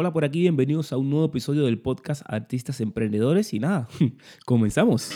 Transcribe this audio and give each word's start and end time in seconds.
Hola 0.00 0.12
por 0.12 0.24
aquí, 0.24 0.42
bienvenidos 0.42 0.92
a 0.92 0.96
un 0.96 1.10
nuevo 1.10 1.26
episodio 1.26 1.64
del 1.64 1.80
podcast 1.80 2.22
Artistas 2.24 2.80
Emprendedores 2.80 3.52
y 3.52 3.58
nada, 3.58 3.88
comenzamos. 4.46 5.10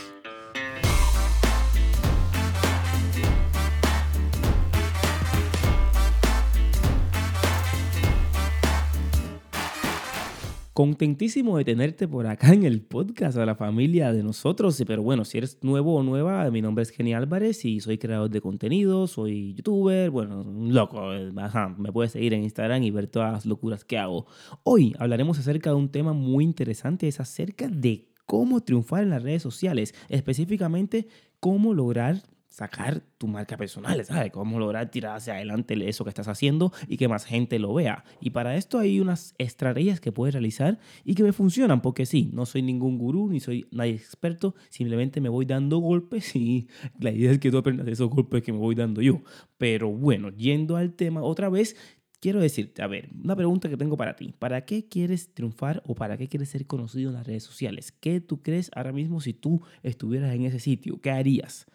Contentísimo 10.83 11.59
de 11.59 11.65
tenerte 11.65 12.09
por 12.09 12.27
acá 12.27 12.53
en 12.53 12.65
el 12.65 12.81
podcast 12.81 13.39
a 13.39 13.47
la 13.47 13.55
familia 13.55 14.13
de 14.13 14.25
nosotros. 14.25 14.83
Pero 14.85 15.01
bueno, 15.01 15.25
si 15.25 15.39
eres 15.39 15.59
nuevo 15.63 15.95
o 15.95 16.03
nueva, 16.03 16.51
mi 16.51 16.61
nombre 16.61 16.83
es 16.83 16.91
Geni 16.91 17.15
Álvarez 17.15 17.65
y 17.65 17.79
soy 17.79 17.99
creador 17.99 18.31
de 18.31 18.41
contenido, 18.41 19.07
soy 19.07 19.55
youtuber, 19.55 20.11
bueno, 20.11 20.43
loco. 20.43 21.15
Eh, 21.15 21.31
ajá, 21.37 21.73
me 21.79 21.93
puedes 21.93 22.11
seguir 22.11 22.35
en 22.35 22.43
Instagram 22.43 22.83
y 22.83 22.91
ver 22.91 23.07
todas 23.07 23.33
las 23.33 23.47
locuras 23.47 23.85
que 23.85 23.97
hago. 23.97 24.27
Hoy 24.65 24.93
hablaremos 24.99 25.39
acerca 25.39 25.71
de 25.71 25.77
un 25.77 25.89
tema 25.89 26.15
muy 26.15 26.43
interesante, 26.43 27.07
es 27.07 27.21
acerca 27.21 27.69
de 27.69 28.09
cómo 28.27 28.61
triunfar 28.61 29.05
en 29.05 29.11
las 29.11 29.23
redes 29.23 29.43
sociales, 29.43 29.95
específicamente 30.09 31.07
cómo 31.39 31.75
lograr 31.75 32.25
sacar 32.53 33.03
tu 33.17 33.27
marca 33.27 33.57
personal, 33.57 34.05
¿sabes? 34.05 34.31
Cómo 34.31 34.59
lograr 34.59 34.91
tirar 34.91 35.17
hacia 35.17 35.35
adelante 35.35 35.75
eso 35.89 36.05
que 36.05 36.11
estás 36.11 36.29
haciendo 36.29 36.71
y 36.87 36.99
que 36.99 37.09
más 37.09 37.25
gente 37.25 37.59
lo 37.59 37.73
vea. 37.73 38.05
Y 38.21 38.31
para 38.31 38.57
esto 38.57 38.79
hay 38.79 39.01
unas 39.01 39.35
estrategias 39.39 40.01
que 40.01 40.13
puedes 40.13 40.35
realizar 40.35 40.79
y 41.05 41.15
que 41.15 41.23
me 41.23 41.33
funcionan, 41.33 41.81
porque 41.81 42.05
sí, 42.05 42.31
no 42.33 42.45
soy 42.45 42.63
ningún 42.63 42.99
gurú 42.99 43.31
ni 43.31 43.41
soy 43.41 43.67
nadie 43.71 43.95
experto, 43.95 44.55
simplemente 44.69 45.21
me 45.21 45.31
voy 45.31 45.47
dando 45.47 45.79
golpes 45.79 46.37
y 46.37 46.69
la 47.01 47.11
idea 47.11 47.33
es 47.33 47.39
que 47.39 47.51
tú 47.51 47.57
aprendas 47.57 47.89
esos 47.89 48.11
golpes 48.11 48.43
que 48.43 48.53
me 48.53 48.59
voy 48.59 48.75
dando 48.75 49.01
yo. 49.01 49.23
Pero 49.57 49.91
bueno, 49.91 50.29
yendo 50.31 50.77
al 50.77 50.93
tema 50.93 51.23
otra 51.23 51.49
vez, 51.49 51.77
quiero 52.21 52.41
decirte, 52.41 52.83
a 52.83 52.87
ver, 52.87 53.09
una 53.25 53.35
pregunta 53.35 53.71
que 53.71 53.79
tengo 53.79 53.97
para 53.97 54.15
ti. 54.15 54.35
¿Para 54.39 54.67
qué 54.67 54.87
quieres 54.89 55.33
triunfar 55.33 55.83
o 55.87 55.95
para 55.95 56.19
qué 56.19 56.29
quieres 56.29 56.51
ser 56.51 56.67
conocido 56.67 57.09
en 57.09 57.17
las 57.17 57.27
redes 57.27 57.45
sociales? 57.45 57.93
¿Qué 57.93 58.21
tú 58.21 58.43
crees 58.43 58.71
ahora 58.75 58.93
mismo 58.93 59.21
si 59.21 59.33
tú 59.33 59.63
estuvieras 59.83 60.35
en 60.35 60.45
ese 60.45 60.61
sitio? 60.61 61.01
¿Qué 61.01 61.11
harías? 61.11 61.67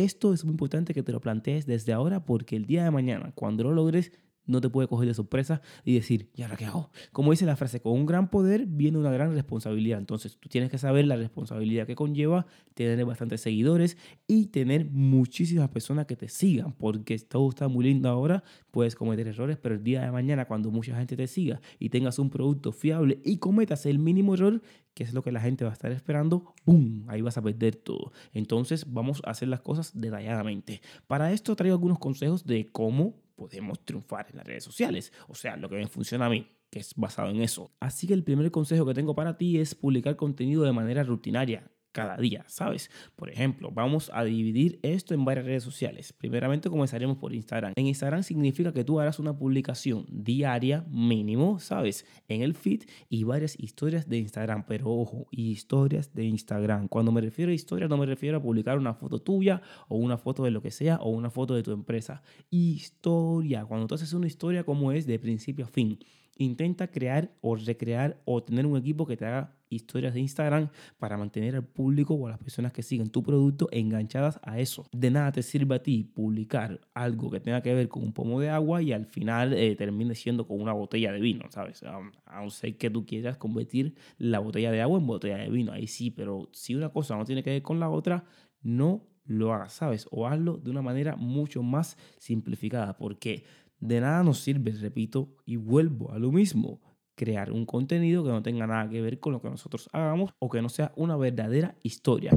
Esto 0.00 0.32
es 0.32 0.46
muy 0.46 0.52
importante 0.52 0.94
que 0.94 1.02
te 1.02 1.12
lo 1.12 1.20
plantees 1.20 1.66
desde 1.66 1.92
ahora 1.92 2.24
porque 2.24 2.56
el 2.56 2.64
día 2.64 2.84
de 2.84 2.90
mañana, 2.90 3.32
cuando 3.34 3.64
lo 3.64 3.72
logres, 3.72 4.12
no 4.50 4.60
te 4.60 4.68
puede 4.68 4.88
coger 4.88 5.08
de 5.08 5.14
sorpresa 5.14 5.62
y 5.84 5.94
decir, 5.94 6.28
¿y 6.34 6.42
ahora 6.42 6.56
qué 6.56 6.66
hago? 6.66 6.90
Como 7.12 7.30
dice 7.30 7.46
la 7.46 7.56
frase, 7.56 7.80
con 7.80 7.92
un 7.92 8.06
gran 8.06 8.28
poder 8.30 8.66
viene 8.66 8.98
una 8.98 9.10
gran 9.10 9.32
responsabilidad. 9.32 9.98
Entonces 9.98 10.36
tú 10.36 10.48
tienes 10.48 10.70
que 10.70 10.78
saber 10.78 11.06
la 11.06 11.16
responsabilidad 11.16 11.86
que 11.86 11.94
conlleva 11.94 12.46
tener 12.74 13.04
bastantes 13.04 13.40
seguidores 13.40 13.96
y 14.26 14.46
tener 14.46 14.90
muchísimas 14.90 15.68
personas 15.70 16.06
que 16.06 16.16
te 16.16 16.28
sigan, 16.28 16.72
porque 16.72 17.18
todo 17.18 17.48
está 17.48 17.68
muy 17.68 17.84
lindo 17.84 18.08
ahora, 18.08 18.42
puedes 18.70 18.94
cometer 18.94 19.28
errores, 19.28 19.58
pero 19.60 19.74
el 19.74 19.84
día 19.84 20.02
de 20.02 20.10
mañana 20.10 20.46
cuando 20.46 20.70
mucha 20.70 20.96
gente 20.96 21.16
te 21.16 21.26
siga 21.26 21.60
y 21.78 21.90
tengas 21.90 22.18
un 22.18 22.30
producto 22.30 22.72
fiable 22.72 23.20
y 23.24 23.38
cometas 23.38 23.86
el 23.86 23.98
mínimo 23.98 24.34
error, 24.34 24.62
que 24.94 25.04
es 25.04 25.14
lo 25.14 25.22
que 25.22 25.32
la 25.32 25.40
gente 25.40 25.64
va 25.64 25.70
a 25.70 25.72
estar 25.72 25.92
esperando, 25.92 26.54
¡boom! 26.64 27.04
Ahí 27.08 27.20
vas 27.20 27.38
a 27.38 27.42
perder 27.42 27.76
todo. 27.76 28.12
Entonces 28.32 28.92
vamos 28.92 29.22
a 29.24 29.30
hacer 29.30 29.48
las 29.48 29.60
cosas 29.60 29.98
detalladamente. 29.98 30.80
Para 31.06 31.32
esto 31.32 31.54
traigo 31.56 31.74
algunos 31.74 31.98
consejos 31.98 32.44
de 32.44 32.66
cómo 32.70 33.14
podemos 33.40 33.82
triunfar 33.86 34.26
en 34.30 34.36
las 34.36 34.46
redes 34.46 34.64
sociales. 34.64 35.14
O 35.26 35.34
sea, 35.34 35.56
lo 35.56 35.70
que 35.70 35.76
me 35.76 35.88
funciona 35.88 36.26
a 36.26 36.28
mí, 36.28 36.46
que 36.68 36.80
es 36.80 36.94
basado 36.94 37.30
en 37.30 37.40
eso. 37.40 37.72
Así 37.80 38.06
que 38.06 38.12
el 38.12 38.22
primer 38.22 38.50
consejo 38.50 38.84
que 38.84 38.92
tengo 38.92 39.14
para 39.14 39.38
ti 39.38 39.58
es 39.58 39.74
publicar 39.74 40.16
contenido 40.16 40.62
de 40.62 40.72
manera 40.72 41.02
rutinaria 41.04 41.70
cada 41.92 42.16
día, 42.16 42.44
¿sabes? 42.46 42.90
Por 43.16 43.30
ejemplo, 43.30 43.70
vamos 43.72 44.10
a 44.14 44.24
dividir 44.24 44.78
esto 44.82 45.14
en 45.14 45.24
varias 45.24 45.46
redes 45.46 45.64
sociales. 45.64 46.12
Primeramente 46.12 46.70
comenzaremos 46.70 47.18
por 47.18 47.34
Instagram. 47.34 47.72
En 47.76 47.86
Instagram 47.86 48.22
significa 48.22 48.72
que 48.72 48.84
tú 48.84 49.00
harás 49.00 49.18
una 49.18 49.36
publicación 49.36 50.06
diaria 50.08 50.84
mínimo, 50.90 51.58
¿sabes? 51.58 52.06
En 52.28 52.42
el 52.42 52.54
feed 52.54 52.82
y 53.08 53.24
varias 53.24 53.58
historias 53.58 54.08
de 54.08 54.18
Instagram. 54.18 54.64
Pero 54.66 54.90
ojo, 54.90 55.26
historias 55.30 56.14
de 56.14 56.24
Instagram. 56.24 56.88
Cuando 56.88 57.12
me 57.12 57.20
refiero 57.20 57.50
a 57.50 57.54
historias 57.54 57.90
no 57.90 57.96
me 57.96 58.06
refiero 58.06 58.38
a 58.38 58.42
publicar 58.42 58.78
una 58.78 58.94
foto 58.94 59.20
tuya 59.20 59.62
o 59.88 59.96
una 59.96 60.18
foto 60.18 60.44
de 60.44 60.50
lo 60.50 60.62
que 60.62 60.70
sea 60.70 60.96
o 60.96 61.10
una 61.10 61.30
foto 61.30 61.54
de 61.54 61.62
tu 61.62 61.72
empresa. 61.72 62.22
Historia. 62.50 63.64
Cuando 63.64 63.86
tú 63.86 63.94
haces 63.94 64.12
una 64.12 64.26
historia 64.26 64.64
como 64.64 64.92
es 64.92 65.06
de 65.06 65.18
principio 65.18 65.64
a 65.64 65.68
fin. 65.68 65.98
Intenta 66.36 66.88
crear 66.88 67.32
o 67.42 67.54
recrear 67.54 68.20
o 68.24 68.42
tener 68.42 68.64
un 68.64 68.76
equipo 68.76 69.06
que 69.06 69.16
te 69.16 69.26
haga 69.26 69.59
historias 69.70 70.12
de 70.14 70.20
Instagram 70.20 70.68
para 70.98 71.16
mantener 71.16 71.56
al 71.56 71.64
público 71.64 72.14
o 72.14 72.26
a 72.26 72.30
las 72.30 72.38
personas 72.38 72.72
que 72.72 72.82
siguen 72.82 73.08
tu 73.08 73.22
producto 73.22 73.68
enganchadas 73.70 74.40
a 74.42 74.58
eso. 74.58 74.86
De 74.92 75.10
nada 75.10 75.32
te 75.32 75.42
sirve 75.42 75.76
a 75.76 75.82
ti 75.82 76.04
publicar 76.04 76.80
algo 76.92 77.30
que 77.30 77.40
tenga 77.40 77.62
que 77.62 77.72
ver 77.72 77.88
con 77.88 78.02
un 78.02 78.12
pomo 78.12 78.40
de 78.40 78.50
agua 78.50 78.82
y 78.82 78.92
al 78.92 79.06
final 79.06 79.52
eh, 79.52 79.74
termine 79.76 80.14
siendo 80.14 80.46
con 80.46 80.60
una 80.60 80.72
botella 80.72 81.12
de 81.12 81.20
vino, 81.20 81.46
¿sabes? 81.50 81.82
A 81.82 82.42
no 82.42 82.50
ser 82.50 82.76
que 82.76 82.90
tú 82.90 83.06
quieras 83.06 83.36
convertir 83.36 83.94
la 84.18 84.40
botella 84.40 84.70
de 84.70 84.82
agua 84.82 84.98
en 84.98 85.06
botella 85.06 85.38
de 85.38 85.48
vino, 85.48 85.72
ahí 85.72 85.86
sí, 85.86 86.10
pero 86.10 86.48
si 86.52 86.74
una 86.74 86.90
cosa 86.90 87.16
no 87.16 87.24
tiene 87.24 87.42
que 87.42 87.50
ver 87.50 87.62
con 87.62 87.80
la 87.80 87.88
otra, 87.88 88.24
no 88.62 89.06
lo 89.24 89.54
hagas, 89.54 89.74
¿sabes? 89.74 90.08
O 90.10 90.26
hazlo 90.26 90.56
de 90.58 90.70
una 90.70 90.82
manera 90.82 91.16
mucho 91.16 91.62
más 91.62 91.96
simplificada, 92.18 92.96
porque 92.98 93.44
de 93.78 94.00
nada 94.00 94.22
nos 94.22 94.40
sirve, 94.40 94.72
repito, 94.72 95.36
y 95.46 95.56
vuelvo 95.56 96.12
a 96.12 96.18
lo 96.18 96.32
mismo 96.32 96.80
crear 97.20 97.52
un 97.52 97.66
contenido 97.66 98.24
que 98.24 98.30
no 98.30 98.42
tenga 98.42 98.66
nada 98.66 98.88
que 98.88 99.02
ver 99.02 99.20
con 99.20 99.34
lo 99.34 99.42
que 99.42 99.50
nosotros 99.50 99.90
hagamos 99.92 100.32
o 100.38 100.48
que 100.48 100.62
no 100.62 100.70
sea 100.70 100.90
una 100.96 101.18
verdadera 101.18 101.74
historia. 101.82 102.30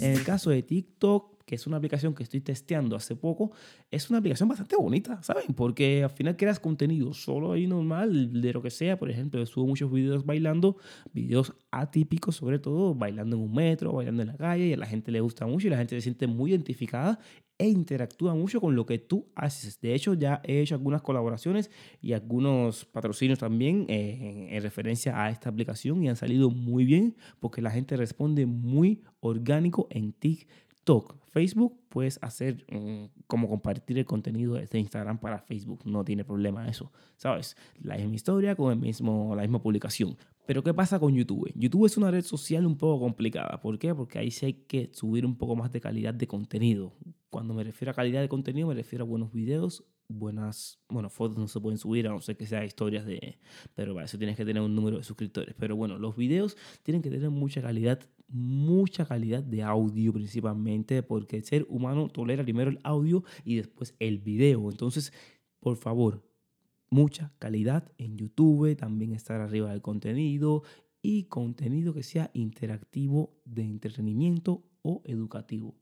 En 0.00 0.12
el 0.12 0.22
caso 0.22 0.50
de 0.50 0.62
TikTok, 0.62 1.37
que 1.48 1.54
es 1.54 1.66
una 1.66 1.78
aplicación 1.78 2.14
que 2.14 2.22
estoy 2.22 2.42
testeando 2.42 2.94
hace 2.94 3.16
poco, 3.16 3.52
es 3.90 4.10
una 4.10 4.18
aplicación 4.18 4.50
bastante 4.50 4.76
bonita, 4.76 5.22
¿saben? 5.22 5.54
Porque 5.54 6.04
al 6.04 6.10
final 6.10 6.36
creas 6.36 6.60
contenido 6.60 7.14
solo 7.14 7.52
ahí 7.52 7.66
normal, 7.66 8.42
de 8.42 8.52
lo 8.52 8.60
que 8.60 8.70
sea. 8.70 8.98
Por 8.98 9.10
ejemplo, 9.10 9.44
subo 9.46 9.66
muchos 9.66 9.90
videos 9.90 10.26
bailando, 10.26 10.76
videos 11.14 11.54
atípicos 11.70 12.36
sobre 12.36 12.58
todo, 12.58 12.94
bailando 12.94 13.36
en 13.36 13.42
un 13.42 13.54
metro, 13.54 13.94
bailando 13.94 14.20
en 14.20 14.28
la 14.28 14.36
calle, 14.36 14.66
y 14.66 14.72
a 14.74 14.76
la 14.76 14.84
gente 14.84 15.10
le 15.10 15.22
gusta 15.22 15.46
mucho 15.46 15.68
y 15.68 15.70
la 15.70 15.78
gente 15.78 15.96
se 15.96 16.02
siente 16.02 16.26
muy 16.26 16.50
identificada 16.50 17.18
e 17.56 17.66
interactúa 17.66 18.34
mucho 18.34 18.60
con 18.60 18.76
lo 18.76 18.84
que 18.84 18.98
tú 18.98 19.26
haces. 19.34 19.80
De 19.80 19.94
hecho, 19.94 20.12
ya 20.12 20.42
he 20.44 20.60
hecho 20.60 20.74
algunas 20.74 21.00
colaboraciones 21.00 21.70
y 22.02 22.12
algunos 22.12 22.84
patrocinios 22.84 23.38
también 23.38 23.86
eh, 23.88 24.48
en, 24.50 24.62
referencia 24.62 25.20
a 25.22 25.30
esta 25.30 25.48
aplicación 25.48 26.02
y 26.02 26.10
han 26.10 26.16
salido 26.16 26.50
muy 26.50 26.84
bien 26.84 27.16
porque 27.40 27.62
la 27.62 27.70
gente 27.70 27.96
responde 27.96 28.44
muy 28.44 29.02
orgánico 29.20 29.88
en 29.90 30.12
TikTok. 30.12 30.67
Facebook 31.30 31.78
puedes 31.88 32.18
hacer 32.22 32.64
mm, 32.70 33.22
como 33.26 33.48
compartir 33.48 33.98
el 33.98 34.04
contenido 34.04 34.54
de 34.54 34.78
Instagram 34.78 35.18
para 35.18 35.38
Facebook, 35.38 35.80
no 35.84 36.04
tiene 36.04 36.24
problema 36.24 36.68
eso, 36.68 36.90
¿sabes? 37.16 37.56
La 37.80 37.96
misma 37.96 38.14
historia 38.14 38.56
con 38.56 38.72
el 38.72 38.78
mismo, 38.78 39.34
la 39.36 39.42
misma 39.42 39.62
publicación. 39.62 40.16
Pero 40.46 40.62
¿qué 40.62 40.72
pasa 40.72 40.98
con 40.98 41.14
YouTube? 41.14 41.52
YouTube 41.54 41.84
es 41.84 41.98
una 41.98 42.10
red 42.10 42.24
social 42.24 42.64
un 42.64 42.78
poco 42.78 43.04
complicada. 43.04 43.60
¿Por 43.60 43.78
qué? 43.78 43.94
Porque 43.94 44.18
ahí 44.18 44.30
sí 44.30 44.46
hay 44.46 44.54
que 44.54 44.88
subir 44.92 45.26
un 45.26 45.36
poco 45.36 45.54
más 45.54 45.70
de 45.70 45.80
calidad 45.80 46.14
de 46.14 46.26
contenido. 46.26 46.94
Cuando 47.28 47.52
me 47.52 47.62
refiero 47.64 47.92
a 47.92 47.94
calidad 47.94 48.22
de 48.22 48.28
contenido, 48.30 48.68
me 48.68 48.74
refiero 48.74 49.04
a 49.04 49.08
buenos 49.08 49.30
videos, 49.30 49.84
buenas, 50.08 50.80
bueno, 50.88 51.10
fotos 51.10 51.38
no 51.38 51.48
se 51.48 51.60
pueden 51.60 51.78
subir 51.78 52.08
a 52.08 52.10
no 52.10 52.20
ser 52.20 52.36
que 52.36 52.46
sea 52.46 52.64
historias 52.64 53.04
de, 53.04 53.38
pero 53.74 53.94
para 53.94 54.06
eso 54.06 54.18
tienes 54.18 54.36
que 54.36 54.44
tener 54.44 54.62
un 54.62 54.74
número 54.74 54.96
de 54.96 55.04
suscriptores. 55.04 55.54
Pero 55.58 55.76
bueno, 55.76 55.98
los 55.98 56.16
videos 56.16 56.56
tienen 56.82 57.02
que 57.02 57.10
tener 57.10 57.30
mucha 57.30 57.60
calidad, 57.60 58.00
mucha 58.28 59.06
calidad 59.06 59.42
de 59.42 59.62
audio 59.62 60.12
principalmente, 60.12 61.02
porque 61.02 61.36
el 61.36 61.44
ser 61.44 61.66
humano 61.68 62.08
tolera 62.08 62.42
primero 62.42 62.70
el 62.70 62.80
audio 62.82 63.22
y 63.44 63.56
después 63.56 63.94
el 63.98 64.18
video. 64.18 64.70
Entonces, 64.70 65.12
por 65.60 65.76
favor, 65.76 66.24
mucha 66.90 67.32
calidad 67.38 67.92
en 67.98 68.16
YouTube, 68.16 68.76
también 68.76 69.12
estar 69.12 69.40
arriba 69.40 69.70
del 69.70 69.82
contenido 69.82 70.62
y 71.02 71.24
contenido 71.24 71.94
que 71.94 72.02
sea 72.02 72.30
interactivo 72.32 73.38
de 73.44 73.62
entretenimiento 73.62 74.64
o 74.82 75.02
educativo 75.04 75.76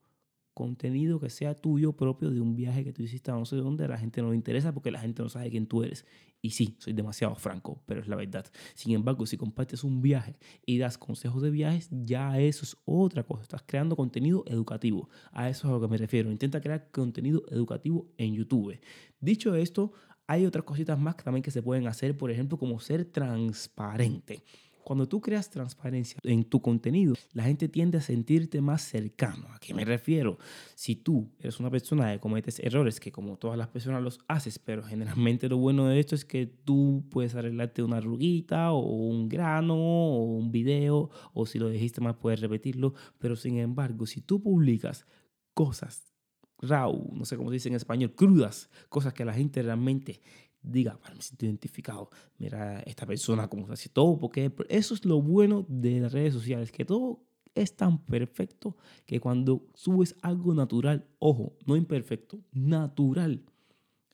contenido 0.57 1.21
que 1.21 1.29
sea 1.29 1.55
tuyo 1.55 1.93
propio 1.93 2.31
de 2.31 2.41
un 2.41 2.57
viaje 2.57 2.83
que 2.83 2.91
tú 2.91 3.03
hiciste 3.03 3.31
a 3.31 3.35
no 3.35 3.45
sé 3.45 3.57
dónde, 3.57 3.85
a 3.85 3.89
la 3.89 3.99
gente 3.99 4.23
no 4.23 4.31
le 4.31 4.37
interesa 4.37 4.73
porque 4.73 4.91
la 4.91 5.01
gente 5.01 5.23
no 5.23 5.29
sabe 5.29 5.51
quién 5.51 5.67
tú 5.67 5.83
eres. 5.83 6.07
Y 6.41 6.53
sí, 6.53 6.77
soy 6.79 6.95
demasiado 6.95 7.35
franco, 7.35 7.83
pero 7.85 8.01
es 8.01 8.09
la 8.09 8.17
verdad. 8.17 8.47
Sin 8.75 8.95
embargo, 8.95 9.27
si 9.27 9.37
compartes 9.37 9.85
un 9.85 10.01
viaje 10.01 10.39
y 10.65 10.79
das 10.79 10.97
consejos 10.97 11.43
de 11.43 11.51
viajes, 11.51 11.91
ya 11.91 12.41
eso 12.41 12.65
es 12.65 12.75
otra 12.87 13.23
cosa. 13.23 13.43
Estás 13.43 13.65
creando 13.67 13.97
contenido 13.97 14.45
educativo. 14.47 15.11
A 15.31 15.51
eso 15.51 15.67
es 15.67 15.71
a 15.71 15.75
lo 15.75 15.81
que 15.83 15.89
me 15.89 15.99
refiero. 15.99 16.31
Intenta 16.31 16.63
crear 16.63 16.91
contenido 16.91 17.43
educativo 17.51 18.09
en 18.17 18.33
YouTube. 18.33 18.81
Dicho 19.21 19.55
esto, 19.57 19.93
hay 20.27 20.47
otras 20.47 20.65
cositas 20.65 20.99
más 20.99 21.17
que 21.17 21.25
también 21.25 21.43
que 21.43 21.51
se 21.51 21.63
pueden 21.63 21.87
hacer, 21.87 22.17
por 22.17 22.31
ejemplo, 22.31 22.57
como 22.57 22.81
ser 22.81 23.05
transparente. 23.05 24.43
Cuando 24.87 25.09
tú 25.09 25.21
creas 25.21 25.51
transparencia 25.51 26.21
en 26.23 26.45
tu 26.45 26.63
contenido, 26.63 27.17
la 27.33 27.43
gente 27.43 27.67
tiende 27.67 27.99
a 27.99 28.01
sentirte 28.01 28.61
más 28.61 28.83
cercano. 28.83 29.49
¿A 29.53 29.59
qué 29.59 29.75
me 29.75 29.85
refiero? 29.85 30.39
Si 30.77 30.95
tú 30.95 31.29
eres 31.41 31.59
una 31.59 31.73
persona 31.73 32.13
que 32.13 32.21
cometes 32.21 32.61
errores, 32.61 33.01
que 33.01 33.11
como 33.11 33.37
todas 33.37 33.59
las 33.59 33.67
personas 33.67 34.01
los 34.01 34.21
haces, 34.29 34.61
pero 34.61 34.85
generalmente 34.85 35.49
lo 35.49 35.57
bueno 35.57 35.87
de 35.87 35.99
esto 35.99 36.15
es 36.15 36.25
que 36.25 36.47
tú 36.47 37.05
puedes 37.11 37.35
arreglarte 37.35 37.83
una 37.83 38.01
ruguita 38.01 38.71
o 38.71 38.79
un 38.79 39.29
grano 39.29 39.75
o 39.75 40.23
un 40.23 40.53
video, 40.53 41.11
o 41.33 41.47
si 41.47 41.59
lo 41.59 41.69
dijiste 41.69 42.01
mal 42.01 42.17
puedes 42.19 42.39
repetirlo, 42.39 42.95
pero 43.19 43.35
sin 43.35 43.59
embargo, 43.59 44.07
si 44.07 44.21
tú 44.21 44.41
publicas 44.41 45.05
cosas 45.53 46.13
raw, 46.61 47.11
no 47.13 47.25
sé 47.25 47.37
cómo 47.37 47.51
se 47.51 47.55
dice 47.55 47.69
en 47.69 47.75
español, 47.75 48.15
crudas, 48.15 48.71
cosas 48.89 49.13
que 49.13 49.25
la 49.25 49.35
gente 49.35 49.63
realmente 49.63 50.21
diga, 50.67 50.99
me 51.15 51.23
siento 51.23 51.47
identificado, 51.47 52.11
mira 52.39 52.81
esta 52.81 53.07
persona 53.07 53.49
como 53.49 53.67
se 53.67 53.73
hace 53.73 53.89
todo, 53.89 54.19
porque 54.19 54.53
eso 54.69 54.95
es 54.95 55.05
lo 55.05 55.23
bueno 55.23 55.65
de 55.69 56.01
las 56.01 56.13
redes 56.13 56.35
sociales, 56.35 56.73
que 56.73 56.85
todo 56.85 57.23
es 57.55 57.75
tan 57.75 58.05
perfecto 58.05 58.77
que 59.07 59.21
cuando 59.21 59.67
subes 59.75 60.15
algo 60.23 60.55
natural, 60.55 61.07
ojo, 61.19 61.57
no 61.67 61.77
imperfecto, 61.77 62.41
natural, 62.53 63.43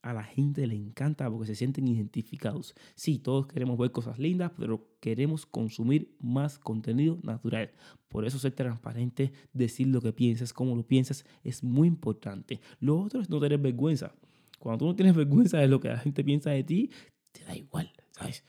a 0.02 0.12
la 0.12 0.24
gente 0.24 0.66
le 0.66 0.74
encanta 0.74 1.30
porque 1.30 1.46
se 1.46 1.54
sienten 1.54 1.86
identificados. 1.86 2.74
Sí, 2.94 3.18
todos 3.18 3.46
queremos 3.46 3.78
ver 3.78 3.92
cosas 3.92 4.18
lindas, 4.18 4.50
pero 4.58 4.88
queremos 5.00 5.46
consumir 5.46 6.16
más 6.20 6.58
contenido 6.58 7.18
natural. 7.22 7.70
Por 8.08 8.26
eso 8.26 8.38
ser 8.38 8.52
transparente, 8.52 9.32
decir 9.52 9.86
lo 9.86 10.00
que 10.00 10.12
piensas, 10.12 10.52
cómo 10.52 10.74
lo 10.74 10.82
piensas, 10.82 11.24
es 11.44 11.62
muy 11.62 11.86
importante. 11.86 12.60
Lo 12.80 13.00
otro 13.00 13.20
es 13.20 13.30
no 13.30 13.40
tener 13.40 13.58
vergüenza. 13.58 14.12
Cuando 14.62 14.78
tú 14.78 14.86
no 14.86 14.94
tienes 14.94 15.16
vergüenza 15.16 15.58
de 15.58 15.66
lo 15.66 15.80
que 15.80 15.88
la 15.88 15.98
gente 15.98 16.22
piensa 16.22 16.50
de 16.50 16.62
ti, 16.62 16.88
te 17.32 17.42
da 17.42 17.56
igual, 17.56 17.90
¿sabes? 18.12 18.44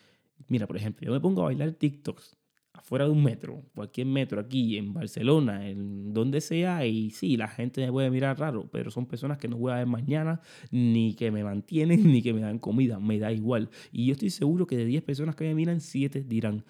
Mira, 0.48 0.68
por 0.68 0.78
ejemplo, 0.78 1.08
yo 1.08 1.12
me 1.12 1.20
pongo 1.20 1.42
a 1.42 1.46
bailar 1.46 1.72
TikToks 1.72 2.38
afuera 2.72 3.06
de 3.06 3.12
un 3.12 3.24
metro, 3.24 3.64
cualquier 3.74 4.06
metro 4.06 4.40
aquí, 4.40 4.78
en 4.78 4.94
Barcelona, 4.94 5.68
en 5.68 6.14
donde 6.14 6.40
sea, 6.40 6.86
y 6.86 7.10
sí, 7.10 7.36
la 7.36 7.48
gente 7.48 7.82
me 7.82 7.92
puede 7.92 8.12
mirar 8.12 8.38
raro, 8.38 8.70
pero 8.72 8.92
son 8.92 9.08
personas 9.08 9.40
que 9.40 9.48
no 9.48 9.58
voy 9.58 9.72
a 9.72 9.78
ver 9.78 9.88
mañana, 9.88 10.40
ni 10.70 11.16
que 11.16 11.32
me 11.32 11.44
mantienen, 11.44 12.04
ni 12.12 12.22
que 12.22 12.32
me 12.32 12.42
dan 12.42 12.60
comida, 12.60 13.00
me 13.00 13.18
da 13.18 13.32
igual. 13.32 13.72
Y 13.92 14.06
yo 14.06 14.12
estoy 14.12 14.30
seguro 14.30 14.68
que 14.68 14.78
de 14.78 14.86
10 14.86 15.02
personas 15.02 15.36
que 15.36 15.46
me 15.46 15.56
miran, 15.56 15.82
7 15.82 16.24
dirán, 16.24 16.64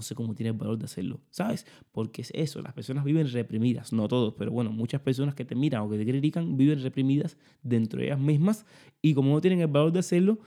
no 0.00 0.02
sé 0.02 0.14
cómo 0.14 0.34
tiene 0.34 0.50
el 0.50 0.56
valor 0.56 0.78
de 0.78 0.86
hacerlo, 0.86 1.20
¿sabes? 1.28 1.66
Porque 1.92 2.22
es 2.22 2.30
eso, 2.34 2.62
las 2.62 2.72
personas 2.72 3.04
viven 3.04 3.30
reprimidas, 3.30 3.92
no 3.92 4.08
todos, 4.08 4.32
pero 4.34 4.50
bueno, 4.50 4.72
muchas 4.72 5.02
personas 5.02 5.34
que 5.34 5.44
te 5.44 5.54
miran 5.54 5.82
o 5.82 5.90
que 5.90 5.98
te 5.98 6.06
critican 6.06 6.56
viven 6.56 6.82
reprimidas 6.82 7.36
dentro 7.62 8.00
de 8.00 8.06
ellas 8.06 8.18
mismas 8.18 8.64
y 9.02 9.12
como 9.12 9.34
no 9.34 9.40
tienen 9.40 9.60
el 9.60 9.66
valor 9.66 9.92
de 9.92 9.98
hacerlo, 9.98 10.38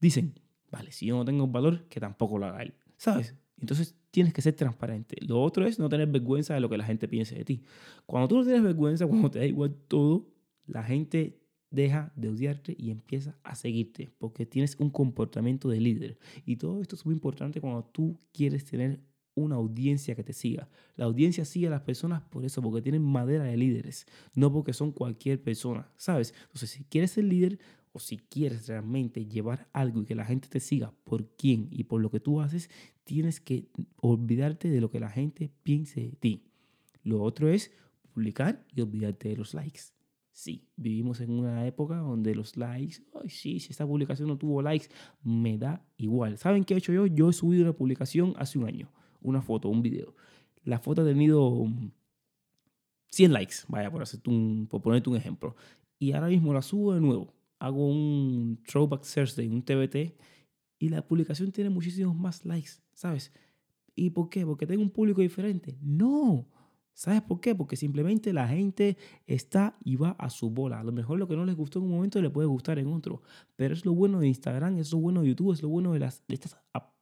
dicen, 0.00 0.34
vale, 0.70 0.90
si 0.92 1.06
yo 1.06 1.16
no 1.16 1.24
tengo 1.26 1.44
el 1.44 1.50
valor, 1.50 1.84
que 1.88 2.00
tampoco 2.00 2.38
lo 2.38 2.46
haga 2.46 2.62
él, 2.62 2.74
¿sabes? 2.96 3.36
Entonces 3.60 3.94
tienes 4.10 4.32
que 4.32 4.42
ser 4.42 4.54
transparente. 4.54 5.16
Lo 5.20 5.42
otro 5.42 5.66
es 5.66 5.78
no 5.78 5.88
tener 5.88 6.08
vergüenza 6.08 6.54
de 6.54 6.60
lo 6.60 6.70
que 6.70 6.78
la 6.78 6.84
gente 6.84 7.06
piense 7.06 7.34
de 7.34 7.44
ti. 7.44 7.62
Cuando 8.06 8.28
tú 8.28 8.38
no 8.38 8.44
tienes 8.44 8.62
vergüenza, 8.62 9.06
cuando 9.06 9.30
te 9.30 9.38
da 9.40 9.46
igual 9.46 9.74
todo, 9.88 10.26
la 10.66 10.82
gente 10.82 11.41
deja 11.72 12.12
de 12.14 12.28
odiarte 12.28 12.76
y 12.78 12.90
empieza 12.90 13.36
a 13.42 13.56
seguirte 13.56 14.12
porque 14.18 14.46
tienes 14.46 14.76
un 14.78 14.90
comportamiento 14.90 15.68
de 15.68 15.80
líder. 15.80 16.18
Y 16.46 16.56
todo 16.56 16.80
esto 16.80 16.94
es 16.94 17.04
muy 17.04 17.14
importante 17.14 17.60
cuando 17.60 17.84
tú 17.84 18.20
quieres 18.32 18.64
tener 18.64 19.00
una 19.34 19.56
audiencia 19.56 20.14
que 20.14 20.22
te 20.22 20.32
siga. 20.32 20.68
La 20.94 21.06
audiencia 21.06 21.44
sigue 21.44 21.66
a 21.66 21.70
las 21.70 21.80
personas 21.80 22.22
por 22.22 22.44
eso, 22.44 22.60
porque 22.60 22.82
tienen 22.82 23.02
madera 23.02 23.44
de 23.44 23.56
líderes, 23.56 24.06
no 24.34 24.52
porque 24.52 24.74
son 24.74 24.92
cualquier 24.92 25.42
persona, 25.42 25.90
¿sabes? 25.96 26.34
Entonces, 26.42 26.70
si 26.70 26.84
quieres 26.84 27.12
ser 27.12 27.24
líder 27.24 27.58
o 27.92 27.98
si 27.98 28.18
quieres 28.18 28.66
realmente 28.68 29.24
llevar 29.24 29.68
algo 29.72 30.02
y 30.02 30.04
que 30.04 30.14
la 30.14 30.24
gente 30.24 30.48
te 30.48 30.60
siga 30.60 30.92
por 31.04 31.26
quién 31.36 31.68
y 31.70 31.84
por 31.84 32.00
lo 32.00 32.10
que 32.10 32.20
tú 32.20 32.40
haces, 32.40 32.68
tienes 33.04 33.40
que 33.40 33.68
olvidarte 33.96 34.68
de 34.68 34.80
lo 34.80 34.90
que 34.90 35.00
la 35.00 35.10
gente 35.10 35.50
piense 35.62 36.00
de 36.02 36.12
ti. 36.12 36.44
Lo 37.02 37.22
otro 37.22 37.48
es 37.48 37.70
publicar 38.12 38.64
y 38.74 38.82
olvidarte 38.82 39.30
de 39.30 39.36
los 39.36 39.54
likes. 39.54 40.01
Sí, 40.42 40.66
vivimos 40.74 41.20
en 41.20 41.30
una 41.30 41.64
época 41.68 41.98
donde 41.98 42.34
los 42.34 42.56
likes, 42.56 42.96
ay 43.14 43.28
sí, 43.28 43.60
si 43.60 43.70
esta 43.70 43.86
publicación 43.86 44.26
no 44.26 44.36
tuvo 44.36 44.60
likes, 44.60 44.88
me 45.22 45.56
da 45.56 45.86
igual. 45.96 46.36
¿Saben 46.36 46.64
qué 46.64 46.74
he 46.74 46.78
hecho 46.78 46.92
yo? 46.92 47.06
Yo 47.06 47.30
he 47.30 47.32
subido 47.32 47.62
una 47.62 47.72
publicación 47.72 48.34
hace 48.36 48.58
un 48.58 48.66
año, 48.66 48.90
una 49.20 49.40
foto, 49.40 49.68
un 49.68 49.82
video. 49.82 50.16
La 50.64 50.80
foto 50.80 51.02
ha 51.02 51.04
tenido 51.04 51.68
100 53.10 53.32
likes, 53.32 53.54
vaya, 53.68 53.88
por, 53.88 54.02
hacerte 54.02 54.30
un, 54.30 54.66
por 54.68 54.82
ponerte 54.82 55.10
un 55.10 55.16
ejemplo. 55.16 55.54
Y 56.00 56.10
ahora 56.10 56.26
mismo 56.26 56.52
la 56.52 56.62
subo 56.62 56.92
de 56.92 57.00
nuevo. 57.00 57.32
Hago 57.60 57.86
un 57.86 58.58
Throwback 58.66 59.06
Thursday, 59.06 59.46
un 59.46 59.62
TBT, 59.62 60.12
y 60.80 60.88
la 60.88 61.06
publicación 61.06 61.52
tiene 61.52 61.70
muchísimos 61.70 62.16
más 62.16 62.44
likes, 62.44 62.82
¿sabes? 62.94 63.32
¿Y 63.94 64.10
por 64.10 64.28
qué? 64.28 64.44
¿Porque 64.44 64.66
tengo 64.66 64.82
un 64.82 64.90
público 64.90 65.20
diferente? 65.20 65.78
No. 65.80 66.48
¿Sabes 66.94 67.22
por 67.22 67.40
qué? 67.40 67.54
Porque 67.54 67.76
simplemente 67.76 68.32
la 68.32 68.46
gente 68.48 68.96
está 69.26 69.76
y 69.82 69.96
va 69.96 70.10
a 70.18 70.30
su 70.30 70.50
bola. 70.50 70.80
A 70.80 70.84
lo 70.84 70.92
mejor 70.92 71.18
lo 71.18 71.26
que 71.26 71.36
no 71.36 71.44
les 71.44 71.56
gustó 71.56 71.78
en 71.78 71.86
un 71.86 71.92
momento 71.92 72.20
le 72.20 72.30
puede 72.30 72.46
gustar 72.46 72.78
en 72.78 72.88
otro. 72.88 73.22
Pero 73.56 73.74
es 73.74 73.84
lo 73.84 73.94
bueno 73.94 74.20
de 74.20 74.28
Instagram, 74.28 74.78
es 74.78 74.92
lo 74.92 74.98
bueno 74.98 75.22
de 75.22 75.28
YouTube, 75.28 75.52
es 75.52 75.62
lo 75.62 75.68
bueno 75.68 75.92
de, 75.92 76.00
las, 76.00 76.22
de 76.28 76.34
estas 76.34 76.56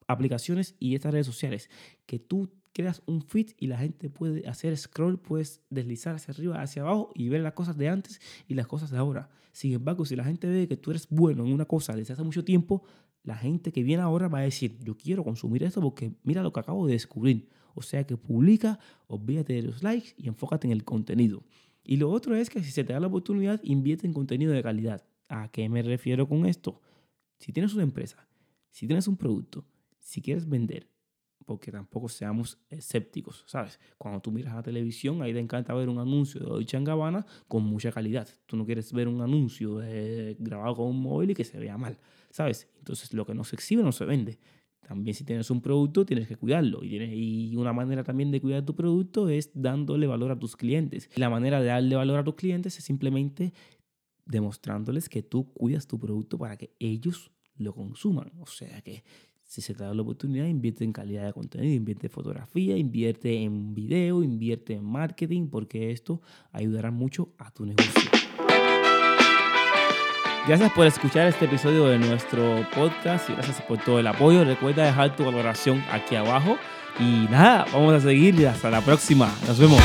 aplicaciones 0.07 0.77
y 0.79 0.95
estas 0.95 1.13
redes 1.13 1.27
sociales. 1.27 1.71
Que 2.07 2.19
tú 2.19 2.51
creas 2.73 3.03
un 3.07 3.23
feed 3.23 3.51
y 3.59 3.67
la 3.67 3.79
gente 3.79 4.11
puede 4.11 4.49
hacer 4.49 4.77
scroll, 4.77 5.19
puedes 5.19 5.61
deslizar 5.71 6.15
hacia 6.15 6.33
arriba, 6.33 6.63
hacia 6.63 6.83
abajo 6.83 7.11
y 7.15 7.29
ver 7.29 7.41
las 7.41 7.55
cosas 7.55 7.77
de 7.77 7.89
antes 7.89 8.21
y 8.47 8.55
las 8.55 8.67
cosas 8.67 8.91
de 8.91 8.99
ahora. 8.99 9.29
Sin 9.53 9.73
embargo, 9.73 10.05
si 10.05 10.15
la 10.15 10.25
gente 10.25 10.49
ve 10.49 10.69
que 10.69 10.77
tú 10.77 10.91
eres 10.91 11.09
bueno 11.11 11.45
en 11.45 11.53
una 11.53 11.65
cosa 11.65 11.95
desde 11.95 12.13
hace 12.13 12.23
mucho 12.23 12.45
tiempo, 12.45 12.85
la 13.25 13.37
gente 13.37 13.73
que 13.73 13.83
viene 13.83 14.03
ahora 14.03 14.29
va 14.29 14.39
a 14.39 14.43
decir, 14.43 14.79
yo 14.83 14.97
quiero 14.97 15.25
consumir 15.25 15.63
esto 15.65 15.81
porque 15.81 16.13
mira 16.23 16.43
lo 16.43 16.53
que 16.53 16.61
acabo 16.61 16.87
de 16.87 16.93
descubrir. 16.93 17.49
O 17.75 17.83
sea 17.83 18.05
que 18.05 18.17
publica, 18.17 18.79
olvídate 19.07 19.55
de 19.55 19.63
los 19.63 19.83
likes 19.83 20.15
y 20.17 20.29
enfócate 20.29 20.67
en 20.67 20.73
el 20.73 20.85
contenido. 20.85 21.43
Y 21.83 21.97
lo 21.97 22.11
otro 22.11 22.35
es 22.35 22.51
que 22.51 22.63
si 22.63 22.71
se 22.71 22.85
te 22.85 22.93
da 22.93 23.01
la 23.01 23.07
oportunidad, 23.07 23.61
invierte 23.63 24.07
en 24.07 24.13
contenido 24.13 24.53
de 24.53 24.63
calidad. 24.63 25.05
¿A 25.29 25.49
qué 25.51 25.69
me 25.69 25.83
refiero 25.83 26.29
con 26.29 26.47
esto? 26.47 26.81
Si 27.39 27.53
tienes 27.53 27.73
una 27.75 27.83
empresa, 27.83 28.29
si 28.71 28.87
tienes 28.87 29.09
un 29.09 29.17
producto, 29.17 29.65
si 29.99 30.21
quieres 30.21 30.49
vender, 30.49 30.89
porque 31.47 31.73
tampoco 31.73 32.09
seamos 32.09 32.59
escépticos, 32.69 33.45
¿sabes? 33.47 33.81
Cuando 33.99 34.21
tú 34.21 34.31
miras 34.31 34.55
la 34.55 34.63
televisión, 34.63 35.23
ahí 35.23 35.33
te 35.33 35.41
encanta 35.41 35.75
ver 35.75 35.89
un 35.89 35.99
anuncio 35.99 36.41
de 36.41 36.47
Dolce 36.47 36.79
Gabbana 36.81 37.27
con 37.49 37.65
mucha 37.65 37.91
calidad. 37.91 38.29
Tú 38.47 38.57
no 38.57 38.65
quieres 38.65 38.93
ver 38.93 39.09
un 39.09 39.21
anuncio 39.21 39.81
grabado 40.39 40.77
con 40.77 40.87
un 40.89 41.01
móvil 41.03 41.31
y 41.31 41.35
que 41.35 41.45
se 41.45 41.59
vea 41.59 41.77
mal, 41.77 41.99
¿sabes? 42.31 42.69
Entonces, 42.79 43.13
lo 43.15 43.27
que 43.27 43.35
no 43.35 43.43
se 43.43 43.57
exhibe 43.57 43.83
no 43.83 43.91
se 43.91 44.05
vende. 44.05 44.39
También 44.87 45.15
si 45.15 45.25
tienes 45.25 45.51
un 45.51 45.61
producto, 45.61 46.05
tienes 46.05 46.27
que 46.27 46.37
cuidarlo. 46.37 46.83
Y, 46.83 46.97
y 46.97 47.57
una 47.57 47.73
manera 47.73 48.03
también 48.03 48.31
de 48.31 48.41
cuidar 48.41 48.65
tu 48.65 48.75
producto 48.75 49.29
es 49.29 49.51
dándole 49.55 50.07
valor 50.07 50.33
a 50.33 50.39
tus 50.39 50.57
clientes. 50.57 51.09
la 51.17 51.31
manera 51.31 51.61
de 51.61 51.67
darle 51.67 51.97
valor 51.97 52.19
a 52.19 52.25
tus 52.25 52.35
clientes 52.35 52.77
es 52.79 52.85
simplemente 52.85 53.53
demostrándoles 54.27 55.09
que 55.09 55.23
tú 55.23 55.53
cuidas 55.53 55.87
tu 55.87 55.99
producto 55.99 56.39
para 56.39 56.57
que 56.57 56.73
ellos 56.79 57.31
lo 57.57 57.75
consuman. 57.75 58.33
O 58.41 58.47
sea 58.47 58.81
que 58.81 59.05
si 59.51 59.61
se 59.61 59.75
te 59.75 59.83
da 59.83 59.93
la 59.93 60.03
oportunidad, 60.03 60.47
invierte 60.47 60.85
en 60.85 60.93
calidad 60.93 61.27
de 61.27 61.33
contenido, 61.33 61.75
invierte 61.75 62.07
en 62.07 62.13
fotografía, 62.13 62.77
invierte 62.77 63.43
en 63.43 63.75
video, 63.75 64.23
invierte 64.23 64.75
en 64.75 64.85
marketing, 64.85 65.49
porque 65.49 65.91
esto 65.91 66.23
ayudará 66.53 66.93
mucho 66.93 67.35
a 67.37 67.51
tu 67.51 67.67
negocio. 67.67 68.30
Gracias 70.51 70.73
por 70.73 70.85
escuchar 70.85 71.29
este 71.29 71.45
episodio 71.45 71.87
de 71.87 71.99
nuestro 72.01 72.67
podcast 72.75 73.31
y 73.31 73.35
gracias 73.35 73.63
por 73.63 73.79
todo 73.79 74.01
el 74.01 74.07
apoyo. 74.09 74.45
Recuerda 74.45 74.85
dejar 74.85 75.15
tu 75.15 75.25
valoración 75.25 75.81
aquí 75.93 76.17
abajo. 76.17 76.59
Y 76.99 77.29
nada, 77.31 77.67
vamos 77.73 77.95
a 77.95 78.01
seguir 78.01 78.49
hasta 78.49 78.69
la 78.69 78.81
próxima. 78.81 79.33
Nos 79.47 79.61
vemos. 79.61 79.81